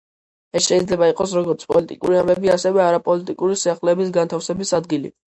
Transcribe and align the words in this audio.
ეს 0.59 0.67
შეიძლება 0.67 1.09
იყოს, 1.09 1.33
როგორც 1.39 1.65
პოლიტიკური 1.73 2.17
ამბები, 2.21 2.49
ასევე 2.53 2.81
არაპოლიტიკური 2.85 3.59
სიახლეების 3.65 4.09
განთავსების 4.17 4.73
ადგილი. 4.79 5.13